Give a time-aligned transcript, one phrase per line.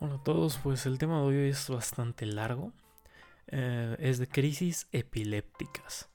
[0.00, 2.72] Hola a todos, pues el tema de hoy es bastante largo.
[3.48, 6.08] Eh, es de crisis epilépticas.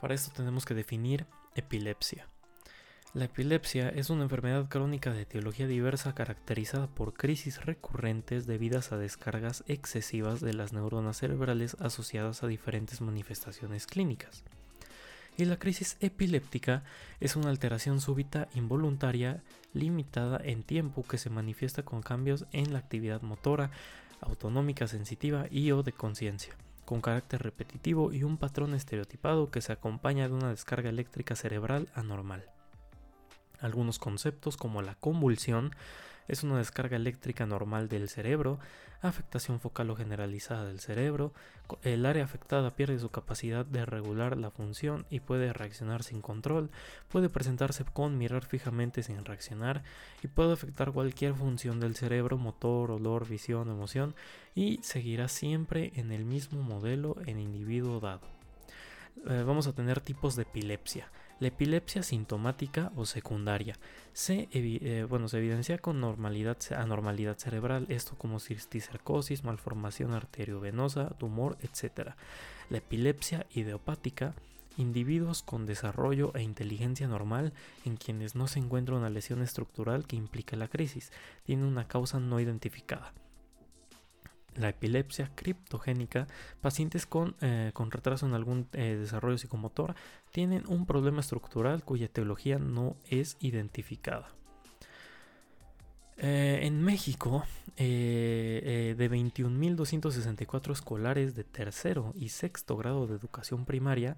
[0.00, 1.26] Para esto tenemos que definir
[1.56, 2.28] epilepsia.
[3.14, 8.96] La epilepsia es una enfermedad crónica de etiología diversa caracterizada por crisis recurrentes debidas a
[8.96, 14.44] descargas excesivas de las neuronas cerebrales asociadas a diferentes manifestaciones clínicas
[15.36, 16.82] y la crisis epiléptica
[17.20, 22.78] es una alteración súbita involuntaria limitada en tiempo que se manifiesta con cambios en la
[22.78, 23.70] actividad motora,
[24.20, 29.72] autonómica sensitiva y o de conciencia, con carácter repetitivo y un patrón estereotipado que se
[29.72, 32.44] acompaña de una descarga eléctrica cerebral anormal.
[33.60, 35.72] Algunos conceptos como la convulsión
[36.28, 38.58] es una descarga eléctrica normal del cerebro,
[39.02, 41.32] afectación focal o generalizada del cerebro,
[41.82, 46.70] el área afectada pierde su capacidad de regular la función y puede reaccionar sin control,
[47.08, 49.82] puede presentarse con mirar fijamente sin reaccionar
[50.22, 54.14] y puede afectar cualquier función del cerebro, motor, olor, visión, emoción
[54.54, 58.26] y seguirá siempre en el mismo modelo en individuo dado.
[59.28, 61.10] Eh, vamos a tener tipos de epilepsia.
[61.38, 63.76] La epilepsia sintomática o secundaria.
[64.14, 71.58] Se, eh, bueno, se evidencia con normalidad, anormalidad cerebral, esto como cisticercosis, malformación arteriovenosa, tumor,
[71.60, 72.14] etc.
[72.70, 74.34] La epilepsia idiopática
[74.78, 77.52] individuos con desarrollo e inteligencia normal
[77.84, 81.12] en quienes no se encuentra una lesión estructural que implica la crisis,
[81.44, 83.12] tiene una causa no identificada
[84.56, 86.26] la epilepsia criptogénica,
[86.60, 89.94] pacientes con, eh, retraso en algún eh, desarrollo psicomotor
[90.32, 94.30] tienen un problema estructural cuya etiología no es identificada.
[96.18, 97.44] Eh, en México,
[97.76, 104.16] de 21.264 escolares de tercero y sexto grado de educación primaria,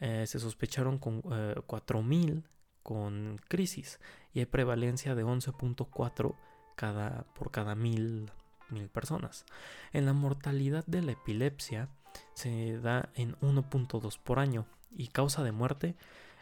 [0.00, 2.42] se sospecharon con 4.000
[2.82, 4.00] con crisis
[4.32, 6.34] y hay prevalencia de 11.4
[6.74, 8.30] cada, por cada mil
[8.70, 9.44] mil personas.
[9.92, 11.88] En la mortalidad de la epilepsia
[12.34, 15.94] se da en 1.2 por año y causa de muerte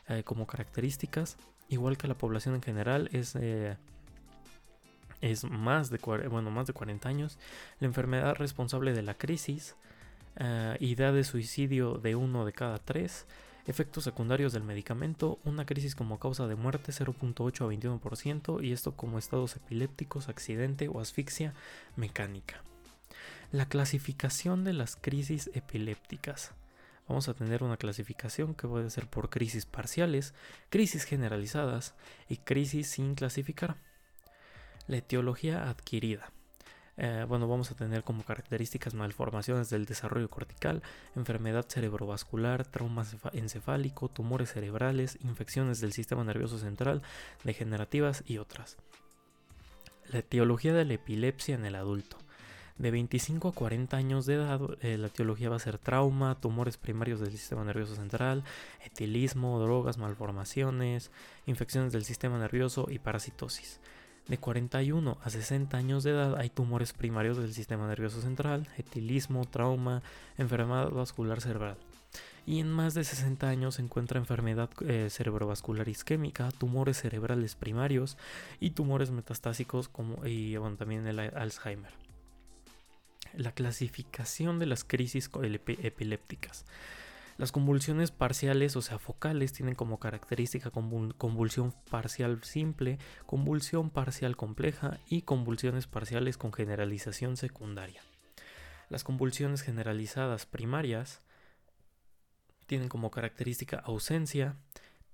[0.09, 1.37] eh, como características,
[1.69, 3.77] igual que la población en general, es, eh,
[5.21, 7.39] es más, de, bueno, más de 40 años.
[7.81, 9.77] La enfermedad responsable de la crisis
[10.37, 13.27] eh, y da de suicidio de uno de cada tres
[13.67, 18.93] Efectos secundarios del medicamento, una crisis como causa de muerte 0.8 a 21% y esto
[18.93, 21.53] como estados epilépticos, accidente o asfixia
[21.97, 22.63] mecánica.
[23.51, 26.53] La clasificación de las crisis epilépticas.
[27.09, 30.33] Vamos a tener una clasificación que puede ser por crisis parciales,
[30.71, 31.95] crisis generalizadas
[32.29, 33.77] y crisis sin clasificar.
[34.87, 36.31] La etiología adquirida.
[36.99, 40.83] Eh, bueno, vamos a tener como características malformaciones del desarrollo cortical,
[41.15, 47.03] enfermedad cerebrovascular, trauma encefálico, tumores cerebrales, infecciones del sistema nervioso central,
[47.45, 48.79] degenerativas y otras.
[50.11, 52.17] La etiología de la epilepsia en el adulto.
[52.79, 56.77] De 25 a 40 años de edad, eh, la etiología va a ser trauma, tumores
[56.77, 58.45] primarios del sistema nervioso central,
[58.85, 61.11] etilismo, drogas, malformaciones,
[61.47, 63.81] infecciones del sistema nervioso y parasitosis.
[64.29, 69.45] De 41 a 60 años de edad hay tumores primarios del sistema nervioso central, etilismo,
[69.45, 70.03] trauma,
[70.37, 71.77] enfermedad vascular cerebral.
[72.45, 78.17] Y en más de 60 años se encuentra enfermedad eh, cerebrovascular isquémica, tumores cerebrales primarios
[78.59, 81.93] y tumores metastásicos como y también el Alzheimer.
[83.35, 85.31] La clasificación de las crisis
[85.83, 86.65] epilépticas.
[87.39, 94.99] Las convulsiones parciales, o sea, focales, tienen como característica convulsión parcial simple, convulsión parcial compleja
[95.07, 98.01] y convulsiones parciales con generalización secundaria.
[98.89, 101.21] Las convulsiones generalizadas primarias
[102.67, 104.57] tienen como característica ausencia,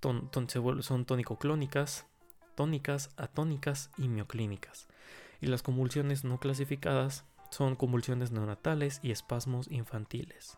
[0.00, 2.06] son tónico-clónicas,
[2.54, 4.86] tónicas, atónicas y mioclínicas.
[5.40, 10.56] Y las convulsiones no clasificadas son convulsiones neonatales y espasmos infantiles.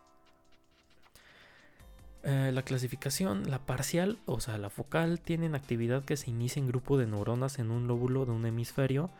[2.27, 6.67] Eh, la clasificación, la parcial, o sea, la focal, tienen actividad que se inicia en
[6.67, 9.11] grupo de neuronas en un lóbulo de un hemisferio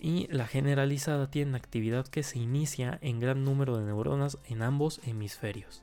[0.00, 5.02] y la generalizada tiene actividad que se inicia en gran número de neuronas en ambos
[5.04, 5.82] hemisferios.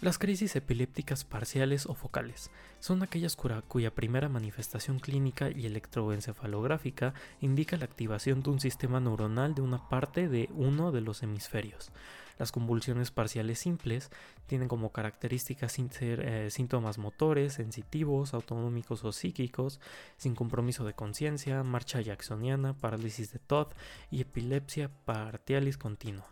[0.00, 2.50] Las crisis epilépticas parciales o focales
[2.80, 9.54] son aquellas cuya primera manifestación clínica y electroencefalográfica indica la activación de un sistema neuronal
[9.54, 11.92] de una parte de uno de los hemisferios.
[12.38, 14.10] Las convulsiones parciales simples
[14.46, 19.80] tienen como características eh, síntomas motores, sensitivos, autonómicos o psíquicos,
[20.16, 23.68] sin compromiso de conciencia, marcha jacksoniana, parálisis de Todd
[24.10, 26.26] y epilepsia partialis continua.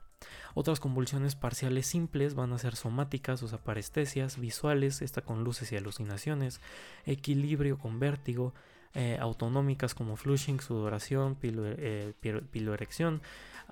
[0.55, 3.59] Otras convulsiones parciales simples van a ser somáticas o sea,
[4.39, 6.61] visuales, esta con luces y alucinaciones,
[7.07, 8.55] equilibrio con vértigo,
[8.95, 12.13] eh, autonómicas como flushing, sudoración, eh,
[12.51, 13.23] piloerección,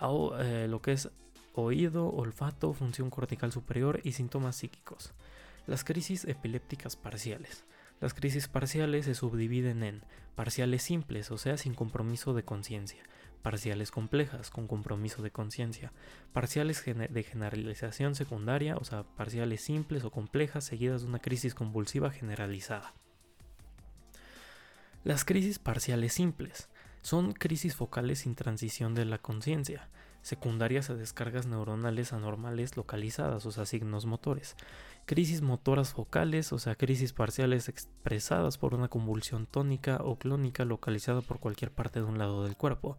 [0.01, 0.35] o
[0.67, 1.11] lo que es
[1.55, 5.13] oído, olfato, función cortical superior y síntomas psíquicos.
[5.67, 7.65] Las crisis epilépticas parciales.
[8.01, 10.03] Las crisis parciales se subdividen en
[10.35, 13.03] parciales simples, o sea, sin compromiso de conciencia,
[13.43, 15.93] parciales complejas, con compromiso de conciencia,
[16.33, 22.11] parciales de generalización secundaria, o sea, parciales simples o complejas seguidas de una crisis convulsiva
[22.11, 22.95] generalizada.
[25.05, 26.69] Las crisis parciales simples
[27.03, 29.89] son crisis focales sin transición de la conciencia,
[30.23, 34.57] secundarias a descargas neuronales anormales localizadas, o sea, signos motores.
[35.07, 41.21] Crisis motoras focales, o sea, crisis parciales expresadas por una convulsión tónica o clónica localizada
[41.21, 42.97] por cualquier parte de un lado del cuerpo.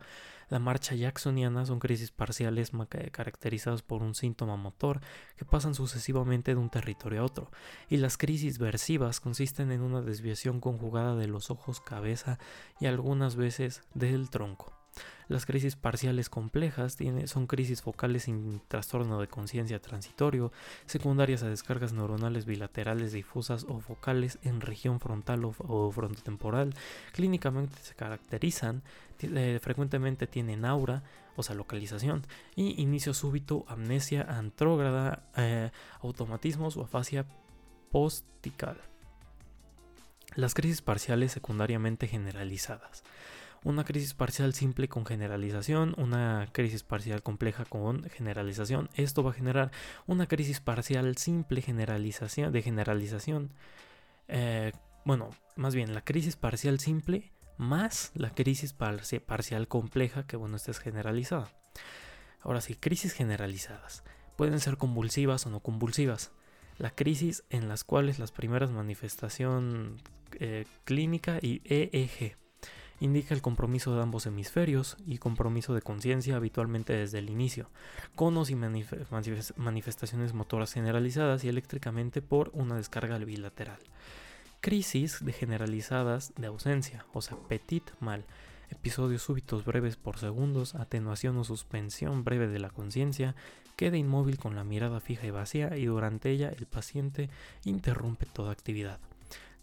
[0.49, 2.71] La marcha jacksoniana son crisis parciales
[3.11, 4.99] caracterizadas por un síntoma motor
[5.37, 7.49] que pasan sucesivamente de un territorio a otro.
[7.87, 12.37] Y las crisis versivas consisten en una desviación conjugada de los ojos, cabeza
[12.81, 14.80] y algunas veces del tronco.
[15.31, 20.51] Las crisis parciales complejas son crisis focales sin trastorno de conciencia transitorio,
[20.85, 26.73] secundarias a descargas neuronales bilaterales difusas o focales en región frontal o, frontotemporal.
[27.13, 28.83] Clínicamente se caracterizan,
[29.21, 31.03] eh, frecuentemente tienen aura,
[31.37, 32.23] o sea, localización,
[32.57, 35.71] y inicio súbito, amnesia antrógrada, eh,
[36.01, 37.25] automatismos o afasia
[37.89, 38.81] postical.
[40.35, 43.03] Las crisis parciales secundariamente generalizadas
[43.63, 48.89] una crisis parcial simple con generalización, una crisis parcial compleja con generalización.
[48.95, 49.71] Esto va a generar
[50.07, 53.51] una crisis parcial simple generalización, de generalización.
[54.27, 54.71] Eh,
[55.05, 60.71] bueno, más bien la crisis parcial simple más la crisis parcial compleja, que bueno, esta
[60.71, 61.51] es generalizada.
[62.41, 64.03] Ahora sí, crisis generalizadas.
[64.35, 66.31] Pueden ser convulsivas o no convulsivas.
[66.79, 70.01] La crisis en las cuales las primeras manifestación
[70.39, 72.40] eh, clínica y EEG
[73.01, 77.69] indica el compromiso de ambos hemisferios y compromiso de conciencia habitualmente desde el inicio,
[78.15, 83.79] conos y manifestaciones motoras generalizadas y eléctricamente por una descarga bilateral.
[84.61, 88.23] Crisis de generalizadas de ausencia, o sea, petit mal,
[88.69, 93.35] episodios súbitos breves por segundos, atenuación o suspensión breve de la conciencia,
[93.75, 97.31] queda inmóvil con la mirada fija y vacía y durante ella el paciente
[97.65, 98.99] interrumpe toda actividad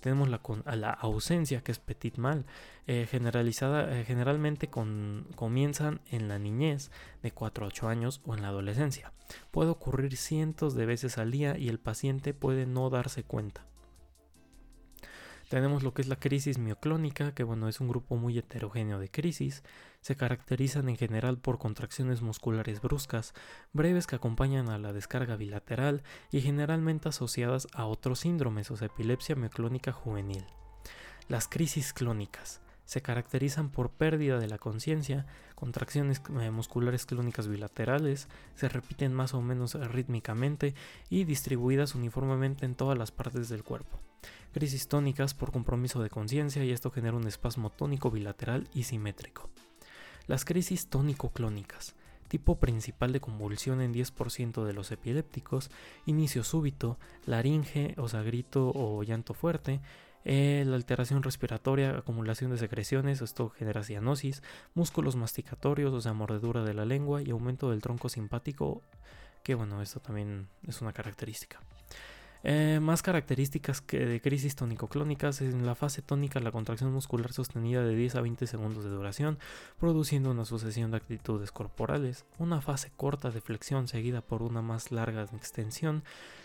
[0.01, 0.41] tenemos la,
[0.77, 2.45] la ausencia, que es petit mal,
[2.87, 6.91] eh, generalizada, eh, generalmente comienzan en la niñez
[7.23, 9.13] de 4 a 8 años o en la adolescencia.
[9.51, 13.67] Puede ocurrir cientos de veces al día y el paciente puede no darse cuenta.
[15.49, 19.11] Tenemos lo que es la crisis mioclónica, que bueno, es un grupo muy heterogéneo de
[19.11, 19.63] crisis.
[20.03, 23.33] Se caracterizan en general por contracciones musculares bruscas,
[23.73, 28.89] breves que acompañan a la descarga bilateral y generalmente asociadas a otros síndromes, o sea,
[28.89, 30.45] epilepsia mioclónica juvenil.
[31.29, 38.29] Las crisis clónicas se caracterizan por pérdida de la conciencia, contracciones eh, musculares clónicas bilaterales,
[38.55, 40.75] se repiten más o menos rítmicamente
[41.11, 43.99] y distribuidas uniformemente en todas las partes del cuerpo.
[44.55, 49.51] Crisis tónicas por compromiso de conciencia y esto genera un espasmo tónico bilateral y simétrico.
[50.27, 51.95] Las crisis tónico-clónicas,
[52.29, 55.71] tipo principal de convulsión en 10% de los epilépticos,
[56.07, 59.83] inicio súbito, laringe, o sea, grito o llanto fuerte,
[60.31, 64.43] eh, la alteración respiratoria, acumulación de secreciones, esto genera cianosis,
[64.75, 68.83] músculos masticatorios, o sea, mordedura de la lengua y aumento del tronco simpático,
[69.43, 71.61] que bueno, esto también es una característica.
[72.45, 77.83] Eh, más características que de crisis tónico-clónicas en la fase tónica la contracción muscular sostenida
[77.83, 79.39] de 10 a 20 segundos de duración,
[79.81, 84.93] produciendo una sucesión de actitudes corporales, una fase corta de flexión seguida por una más
[84.93, 86.05] larga de extensión,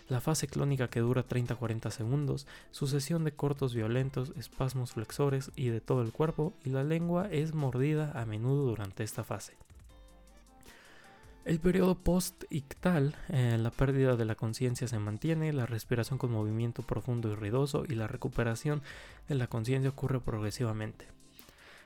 [0.09, 5.51] la fase clónica que dura 30 a 40 segundos, sucesión de cortos violentos, espasmos flexores
[5.55, 9.55] y de todo el cuerpo, y la lengua es mordida a menudo durante esta fase.
[11.45, 16.83] El periodo post-ictal, eh, la pérdida de la conciencia se mantiene, la respiración con movimiento
[16.83, 18.81] profundo y ruidoso y la recuperación
[19.27, 21.05] de la conciencia ocurre progresivamente.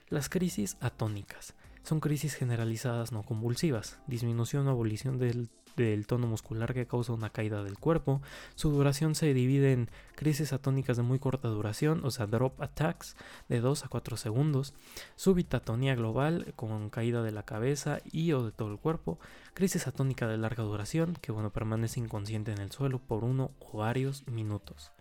[0.09, 5.49] Las crisis atónicas son crisis generalizadas no convulsivas, disminución o abolición del
[5.85, 8.21] del tono muscular que causa una caída del cuerpo.
[8.55, 13.15] Su duración se divide en crisis atónicas de muy corta duración, o sea, drop attacks
[13.49, 14.73] de 2 a 4 segundos,
[15.15, 19.19] súbita atonía global con caída de la cabeza y o de todo el cuerpo,
[19.53, 23.77] crisis atónica de larga duración, que bueno, permanece inconsciente en el suelo por uno o
[23.77, 24.91] varios minutos.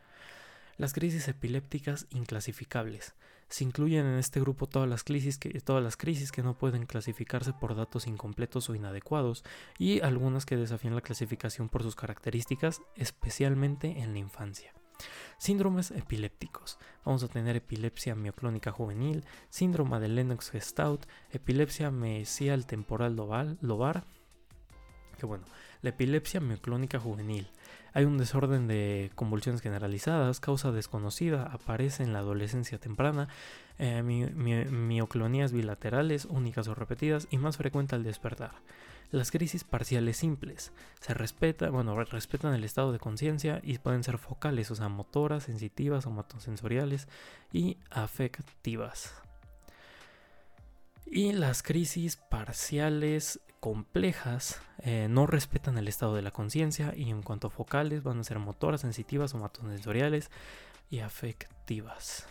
[0.79, 3.15] Las crisis epilépticas inclasificables
[3.49, 6.85] se incluyen en este grupo todas las, crisis que, todas las crisis que no pueden
[6.85, 9.45] clasificarse por datos incompletos o inadecuados
[9.79, 14.75] y algunas que desafían la clasificación por sus características, especialmente en la infancia.
[15.39, 16.79] Síndromes epilépticos.
[17.05, 24.05] Vamos a tener epilepsia mioclónica juvenil, síndrome de Lennox-Gastaut, epilepsia mesial temporal lobar,
[25.19, 25.45] que bueno,
[25.83, 27.49] la epilepsia mioclónica juvenil.
[27.97, 33.29] Hay un desorden de convulsiones generalizadas, causa desconocida, aparece en la adolescencia temprana,
[33.79, 38.53] eh, mioclonías bilaterales, únicas o repetidas y más frecuente al despertar.
[39.13, 44.19] Las crisis parciales simples se respeta, bueno, respetan el estado de conciencia y pueden ser
[44.19, 47.09] focales, o sea, motoras, sensitivas, somatosensoriales
[47.51, 49.15] y afectivas.
[51.07, 57.23] Y las crisis parciales complejas eh, no respetan el estado de la conciencia y en
[57.23, 60.31] cuanto a focales van a ser motoras, sensitivas, somatosensoriales
[60.91, 62.27] y afectivas.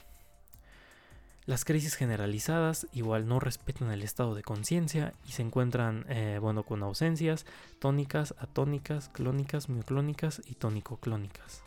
[1.45, 6.63] Las crisis generalizadas igual no respetan el estado de conciencia y se encuentran eh, bueno,
[6.63, 7.45] con ausencias
[7.79, 11.63] tónicas, atónicas, clónicas, mioclónicas y tónico-clónicas.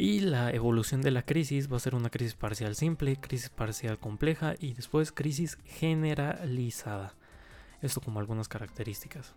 [0.00, 3.98] Y la evolución de la crisis va a ser una crisis parcial simple, crisis parcial
[3.98, 7.14] compleja y después crisis generalizada.
[7.82, 9.34] Esto como algunas características.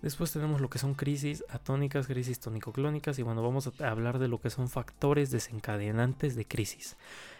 [0.00, 4.28] Después tenemos lo que son crisis atónicas, crisis tónico-clónicas y bueno, vamos a hablar de
[4.28, 6.96] lo que son factores desencadenantes de crisis.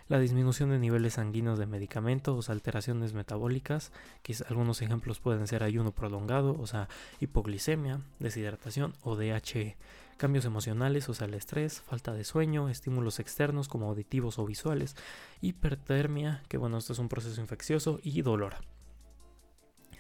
[0.09, 3.93] La disminución de niveles sanguíneos de medicamentos, alteraciones metabólicas,
[4.25, 6.89] que algunos ejemplos pueden ser ayuno prolongado, o sea,
[7.21, 9.77] hipoglicemia, deshidratación o DHE.
[10.17, 14.97] Cambios emocionales, o sea, el estrés, falta de sueño, estímulos externos como auditivos o visuales,
[15.41, 18.55] hipertermia, que bueno, esto es un proceso infeccioso, y dolor.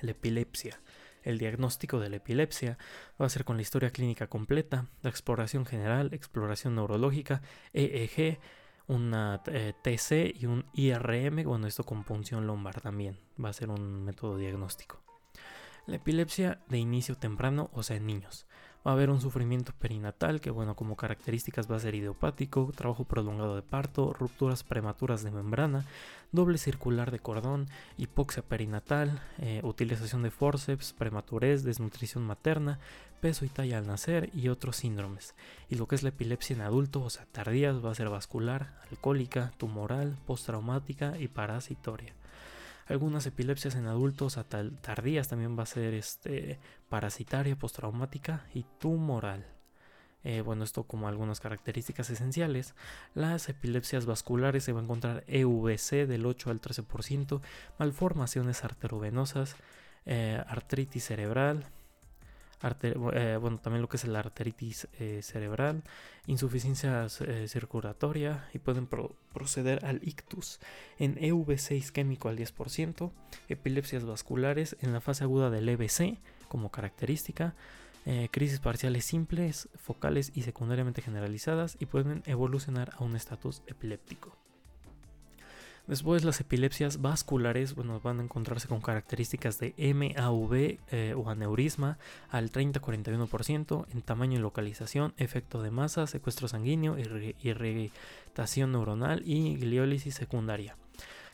[0.00, 0.80] La epilepsia.
[1.23, 2.78] El diagnóstico de la epilepsia
[3.21, 7.42] va a ser con la historia clínica completa, la exploración general, exploración neurológica,
[7.73, 8.38] EEG,
[8.87, 13.71] una eh, TC y un IRM, bueno, esto con punción lumbar también, va a ser
[13.71, 15.02] un método diagnóstico.
[15.87, 18.47] La epilepsia de inicio temprano, o sea, en niños.
[18.87, 23.05] Va a haber un sufrimiento perinatal que, bueno, como características va a ser idiopático, trabajo
[23.05, 25.87] prolongado de parto, rupturas prematuras de membrana,
[26.33, 32.79] doble circular de cordón, hipoxia perinatal, eh, utilización de forceps, prematurez, desnutrición materna,
[33.23, 35.35] peso y talla al nacer y otros síndromes.
[35.71, 38.79] Y lo que es la epilepsia en adulto, o sea, tardías, va a ser vascular,
[38.91, 42.12] alcohólica, tumoral, postraumática y parasitoria.
[42.87, 44.38] Algunas epilepsias en adultos
[44.81, 49.45] tardías también va a ser este, parasitaria, postraumática y tumoral.
[50.25, 52.75] Eh, bueno, esto como algunas características esenciales.
[53.14, 57.43] Las epilepsias vasculares se va a encontrar EVC del 8 al 13%,
[57.79, 59.57] malformaciones arterovenosas,
[60.07, 61.67] eh, artritis cerebral,
[62.63, 65.83] eh, bueno, también lo que es la arteritis eh, cerebral,
[66.27, 70.61] insuficiencia eh, circulatoria y pueden proceder al ictus.
[70.99, 73.11] En EVC isquémico al 10%,
[73.49, 76.19] epilepsias vasculares en la fase aguda del EBC
[76.49, 77.55] como característica,
[78.31, 84.44] crisis parciales simples, focales y secundariamente generalizadas y pueden evolucionar a un estatus epiléptico.
[85.87, 91.99] Después las epilepsias vasculares bueno, van a encontrarse con características de MAV eh, o aneurisma
[92.31, 100.14] al 30-41% en tamaño y localización, efecto de masa, secuestro sanguíneo, irritación neuronal y gliólisis
[100.14, 100.75] secundaria.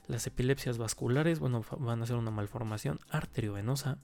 [0.09, 3.99] Las epilepsias vasculares bueno, van a ser una malformación arteriovenosa.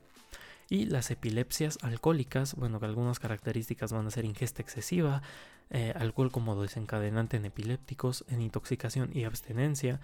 [0.69, 5.23] Y las epilepsias alcohólicas, bueno, que algunas características van a ser ingesta excesiva,
[5.71, 10.01] eh, alcohol como desencadenante en epilépticos, en intoxicación y abstenencia,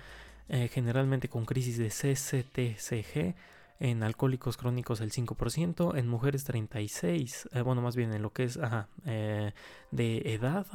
[0.53, 3.35] eh, generalmente con crisis de CCTCG,
[3.81, 8.45] en alcohólicos crónicos el 5%, en mujeres 36, eh, bueno, más bien en lo que
[8.45, 8.59] es
[9.07, 9.53] eh,
[9.91, 10.67] de edad,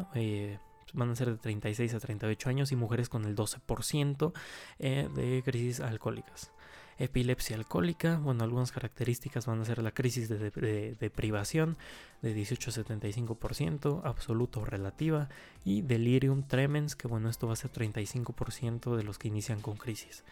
[0.93, 4.34] van a ser de 36 a 38 años y mujeres con el 12%
[4.79, 6.51] de crisis alcohólicas
[6.99, 8.17] epilepsia alcohólica.
[8.17, 11.77] Bueno, algunas características van a ser la crisis de, privación
[12.21, 15.29] de 18 a 75%, absoluto o relativa,
[15.63, 19.77] y delirium tremens, que bueno, esto va a ser 35% de los que inician con
[19.77, 20.23] crisis.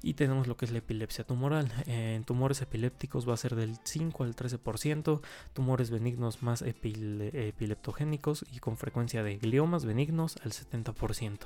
[0.00, 1.72] Y tenemos lo que es la epilepsia tumoral.
[1.86, 5.20] En tumores epilépticos va a ser del 5 al 13%,
[5.52, 11.38] tumores benignos más epileptogénicos y con frecuencia de gliomas benignos al 70%,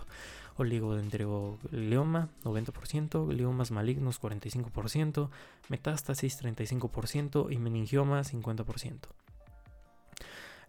[0.57, 5.31] oligodendroglioma 90%, gliomas malignos 45%,
[5.69, 8.99] metástasis 35% y meningioma 50%.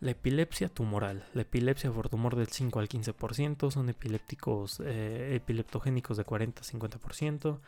[0.03, 1.23] La epilepsia tumoral.
[1.33, 3.71] La epilepsia por tumor del 5 al 15%.
[3.71, 7.59] Son epilépticos eh, epileptogénicos de 40 a 50%.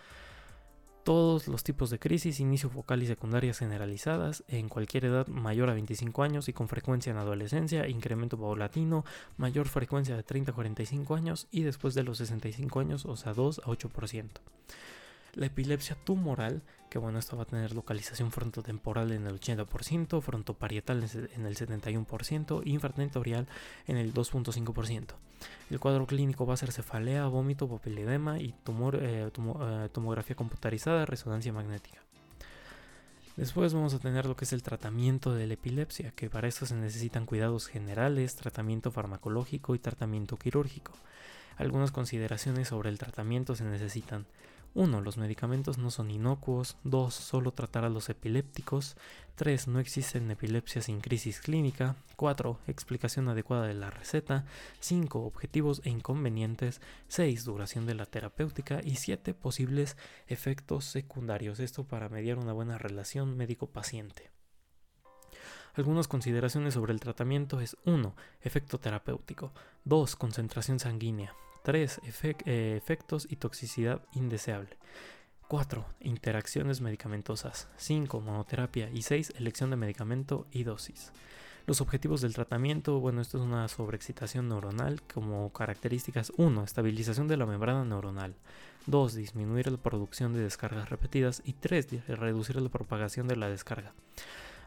[1.06, 5.76] Todos los tipos de crisis, inicio focal y secundarias generalizadas en cualquier edad mayor a
[5.76, 9.06] 25 años y con frecuencia en adolescencia, incremento paulatino,
[9.38, 13.34] mayor frecuencia de 30 a 45 años y después de los 65 años, o sea,
[13.34, 14.30] 2 a 8%.
[15.36, 21.04] La epilepsia tumoral, que bueno, esto va a tener localización frontotemporal en el 80%, frontoparietal
[21.36, 23.48] en el 71% y infratentorial
[23.86, 25.14] en el 2.5%.
[25.70, 31.06] El cuadro clínico va a ser cefalea, vómito, papiledema y tumor, eh, eh, tomografía computarizada,
[31.06, 32.00] resonancia magnética.
[33.36, 36.66] Después vamos a tener lo que es el tratamiento de la epilepsia, que para esto
[36.66, 40.94] se necesitan cuidados generales, tratamiento farmacológico y tratamiento quirúrgico.
[41.58, 44.26] Algunas consideraciones sobre el tratamiento se necesitan.
[44.76, 45.02] 1.
[45.02, 46.78] Los medicamentos no son inocuos.
[46.84, 47.14] 2.
[47.14, 48.98] Solo tratar a los epilépticos.
[49.36, 49.70] 3.
[49.70, 51.96] No existen epilepsias sin crisis clínica.
[52.18, 52.60] 4.
[52.68, 54.46] Explicación adecuada de la receta.
[54.82, 55.26] 5.
[55.26, 56.82] Objetivos e inconvenientes.
[57.08, 57.46] 6.
[57.46, 58.82] Duración de la terapéutica.
[58.84, 59.34] Y 7.
[59.34, 61.60] Posibles efectos secundarios.
[61.60, 64.30] Esto para mediar una buena relación médico-paciente.
[65.74, 68.14] Algunas consideraciones sobre el tratamiento es 1.
[68.42, 69.54] Efecto terapéutico.
[69.86, 70.18] 2.
[70.18, 71.34] Concentración sanguínea.
[71.66, 72.00] 3.
[72.46, 74.78] Eh, efectos y toxicidad indeseable.
[75.48, 75.84] 4.
[76.02, 77.68] Interacciones medicamentosas.
[77.78, 78.22] 5.
[78.22, 78.90] Monoterapia.
[78.94, 79.34] Y 6.
[79.38, 81.12] Elección de medicamento y dosis.
[81.66, 86.64] Los objetivos del tratamiento, bueno, esto es una sobreexcitación neuronal como características 1.
[86.64, 88.36] Estabilización de la membrana neuronal.
[88.86, 89.16] 2.
[89.16, 91.42] Disminuir la producción de descargas repetidas.
[91.46, 92.08] Y 3.
[92.08, 93.94] Reducir la propagación de la descarga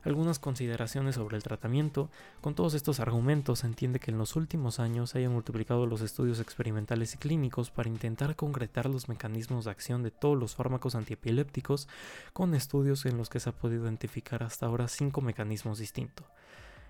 [0.05, 2.11] algunas consideraciones sobre el tratamiento.
[2.41, 6.01] Con todos estos argumentos se entiende que en los últimos años se hayan multiplicado los
[6.01, 10.95] estudios experimentales y clínicos para intentar concretar los mecanismos de acción de todos los fármacos
[10.95, 11.89] antiepilépticos,
[12.33, 16.27] con estudios en los que se ha podido identificar hasta ahora cinco mecanismos distintos.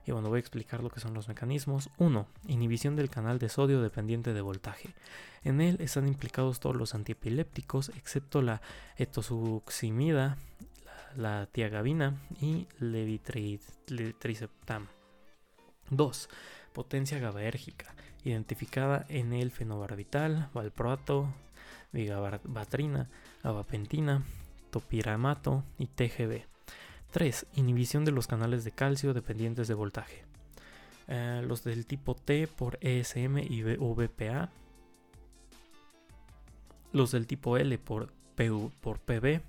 [0.09, 1.91] Y bueno, voy a explicar lo que son los mecanismos.
[1.99, 2.27] 1.
[2.47, 4.95] Inhibición del canal de sodio dependiente de voltaje.
[5.45, 8.62] En él están implicados todos los antiepilépticos, excepto la
[8.97, 10.38] etosuximida,
[11.17, 14.88] la tiagabina y levitriceptam.
[15.91, 16.29] 2.
[16.73, 21.33] Potencia GABAérgica, identificada en el fenobarbital, valproato,
[21.93, 23.09] vigabatrina,
[23.43, 24.23] gabapentina,
[24.71, 26.45] topiramato y TGB.
[27.11, 27.47] 3.
[27.55, 30.25] Inhibición de los canales de calcio dependientes de voltaje.
[31.07, 34.50] Eh, los del tipo T por ESM y VPA.
[36.93, 38.12] Los del tipo L por,
[38.81, 39.41] por PB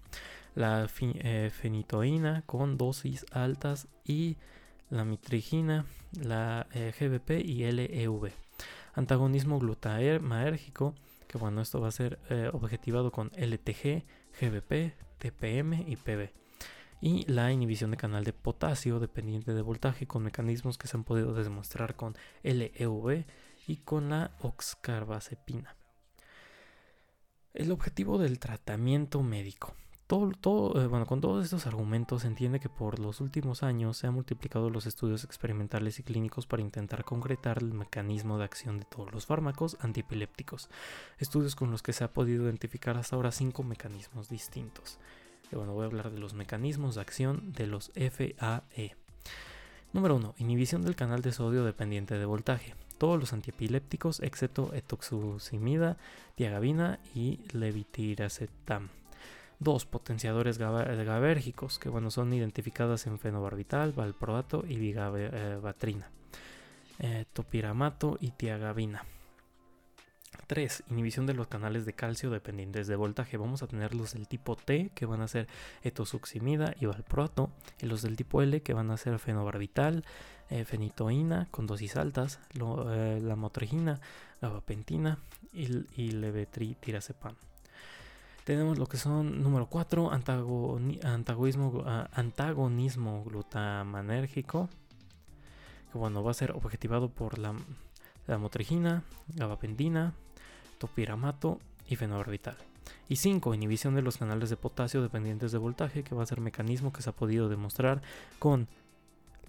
[0.60, 4.36] la eh, fenitoína con dosis altas y
[4.89, 5.86] la mitrigina,
[6.22, 8.34] la eh, GBP y LEV.
[8.93, 10.95] Antagonismo glutamergético,
[11.30, 14.04] que bueno, esto va a ser eh, objetivado con LTG,
[14.41, 16.34] GBP, TPM y PB.
[17.00, 21.06] Y la inhibición de canal de potasio dependiente de voltaje con mecanismos que se han
[21.06, 23.26] podido demostrar con LEV
[23.65, 25.78] y con la oxcarbazepina.
[27.54, 29.74] El objetivo del tratamiento médico.
[30.12, 34.72] Eh, con todos estos argumentos se entiende que por los últimos años se han multiplicado
[34.72, 39.28] los estudios experimentales y clínicos para intentar concretar el mecanismo de acción de todos los
[39.28, 40.67] fármacos antiepilépticos,
[41.19, 44.98] estudios con los que se ha podido identificar hasta ahora cinco mecanismos distintos.
[45.52, 48.95] Bueno, voy a hablar de los mecanismos de acción de los FAE.
[49.93, 50.36] Número 1.
[50.39, 52.74] Inhibición del canal de sodio dependiente de voltaje.
[52.98, 55.98] Todos los antiepilépticos excepto etoxucimida,
[56.36, 58.98] diagabina y levitiracetam.
[59.60, 66.10] Dos potenciadores GABAérgicos, que bueno, son identificadas en fenobarbital, valproato y vigabatrina,
[67.00, 69.04] eh, topiramato y tiagabina.
[70.48, 70.84] 3.
[70.89, 73.38] Inhibición de los canales de calcio dependientes de voltaje.
[73.38, 75.48] Vamos a tener los del tipo T, que van a ser
[75.84, 80.06] etosuximida y valproato, y los del tipo L, que van a ser fenobarbital,
[80.50, 84.00] eh, fenitoína con dosis altas, eh, la
[84.41, 85.19] gabapentina
[85.54, 86.10] y, y.
[88.49, 94.69] Tenemos lo que son, número 4, antagonismo, antagonismo glutamanérgico.
[95.91, 97.53] Que bueno, va a ser objetivado por la,
[98.25, 99.03] la motrigina,
[99.35, 100.15] gabapentina,
[100.79, 102.57] topiramato y fenobarbital.
[103.07, 103.53] Y 5.
[103.53, 107.03] Inhibición de los canales de potasio dependientes de voltaje, que va a ser mecanismo que
[107.03, 108.01] se ha podido demostrar
[108.39, 108.67] con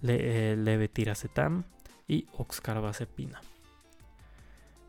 [0.02, 1.64] le, eh, levetiracetam
[2.06, 3.40] y oxcarbazepina.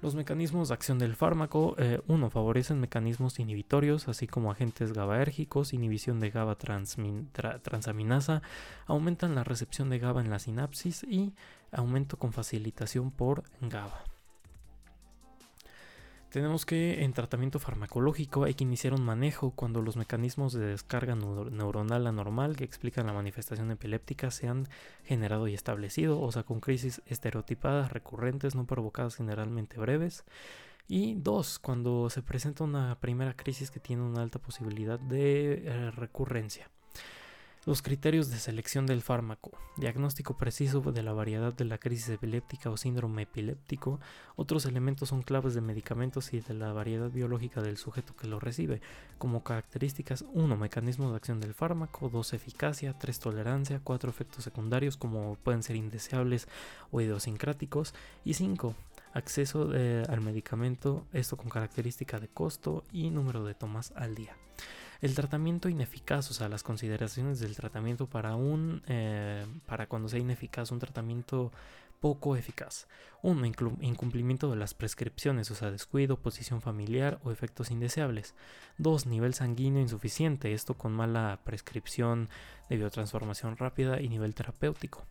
[0.02, 1.76] Los mecanismos de acción del fármaco,
[2.08, 2.28] 1.
[2.28, 8.42] Eh, favorecen mecanismos inhibitorios, así como agentes GABAérgicos, inhibición de GABA transaminasa,
[8.88, 11.34] aumentan la recepción de GABA en la sinapsis y
[11.72, 14.11] aumento con facilitación por GABA.
[16.32, 21.14] Tenemos que en tratamiento farmacológico hay que iniciar un manejo cuando los mecanismos de descarga
[21.14, 24.70] neuronal anormal que explican la manifestación epiléptica se han
[25.04, 30.24] generado y establecido, o sea, con crisis estereotipadas recurrentes no provocadas generalmente breves.
[30.88, 35.92] Y dos, cuando se presenta una primera crisis que tiene una alta posibilidad de eh,
[35.92, 36.70] recurrencia.
[37.64, 39.52] Los criterios de selección del fármaco.
[39.78, 44.00] Diagnóstico preciso de la variedad de la crisis epiléptica o síndrome epiléptico.
[44.36, 48.40] Otros elementos son claves de medicamentos y de la variedad biológica del sujeto que lo
[48.40, 48.82] recibe.
[49.20, 50.58] Como características 1.
[50.58, 52.10] Mecanismo de acción del fármaco.
[52.10, 52.34] 2.
[52.34, 52.98] Eficacia.
[52.98, 53.20] 3.
[53.20, 53.80] Tolerancia.
[53.84, 54.10] 4.
[54.10, 56.48] Efectos secundarios como pueden ser indeseables
[56.90, 57.94] o idiosincráticos.
[58.26, 58.74] Y 5
[59.14, 64.36] acceso eh, al medicamento, esto con característica de costo y número de tomas al día.
[65.02, 70.20] El tratamiento ineficaz, o sea, las consideraciones del tratamiento para un, eh, para cuando sea
[70.20, 71.52] ineficaz, un tratamiento
[72.00, 72.88] poco eficaz.
[73.24, 78.36] Uno, incumplimiento de las prescripciones, o sea, descuido, posición familiar o efectos indeseables.
[78.78, 82.30] Dos, nivel sanguíneo insuficiente, esto con mala prescripción
[82.70, 85.06] de biotransformación rápida y nivel terapéutico.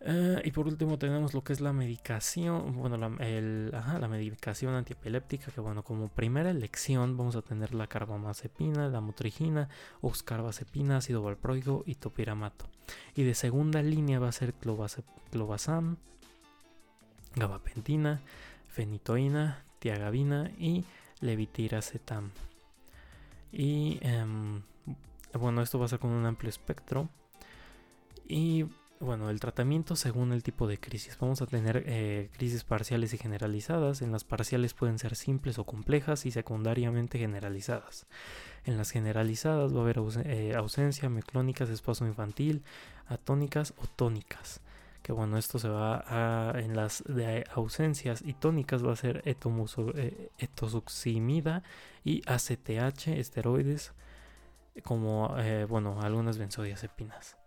[0.00, 5.50] Eh, y por último tenemos lo que es la medicación, bueno, la, la medicación antiepiléptica,
[5.50, 9.68] que bueno, como primera elección vamos a tener la carbamazepina, la motrigina,
[10.00, 12.66] oxcarbazepina, ácido valproico y topiramato.
[13.14, 15.96] Y de segunda línea va a ser clobazam,
[17.34, 18.20] gabapentina,
[18.68, 20.84] fenitoína, tiagabina y
[21.20, 22.30] levitiracetam.
[23.50, 24.62] Y em,
[25.38, 27.08] bueno, esto va a ser con un amplio espectro.
[28.26, 28.66] Y
[29.00, 31.16] bueno, el tratamiento según el tipo de crisis.
[31.20, 34.02] Vamos a tener eh, crisis parciales y generalizadas.
[34.02, 38.06] En las parciales pueden ser simples o complejas y secundariamente generalizadas.
[38.64, 42.64] En las generalizadas va a haber eh, ausencia, meclónicas, espasmo infantil,
[43.06, 44.60] atónicas o tónicas.
[45.02, 46.58] Que bueno, esto se va a.
[46.58, 51.62] En las de ausencias y tónicas va a ser eh, etosuximida
[52.04, 53.92] y ACTH, esteroides,
[54.82, 55.34] como
[55.68, 57.37] bueno, algunas benzodiazepinas.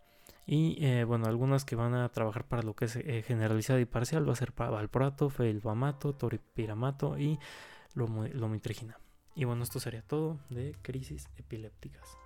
[0.51, 3.85] Y eh, bueno, algunas que van a trabajar para lo que es eh, generalizado y
[3.85, 7.39] parcial va a ser para valproato, felbamato, toripiramato y
[7.95, 8.99] lomitrigina.
[9.33, 12.20] Y bueno, esto sería todo de crisis epilépticas.